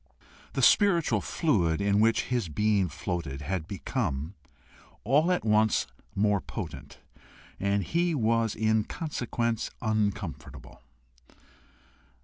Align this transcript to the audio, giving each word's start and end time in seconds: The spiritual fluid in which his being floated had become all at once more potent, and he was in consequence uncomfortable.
The 0.53 0.63
spiritual 0.63 1.21
fluid 1.21 1.79
in 1.79 1.99
which 1.99 2.23
his 2.23 2.49
being 2.49 2.89
floated 2.89 3.41
had 3.41 3.67
become 3.67 4.33
all 5.03 5.31
at 5.31 5.45
once 5.45 5.85
more 6.15 6.41
potent, 6.41 6.97
and 7.59 7.83
he 7.83 8.15
was 8.15 8.55
in 8.55 8.83
consequence 8.85 9.69
uncomfortable. 9.79 10.81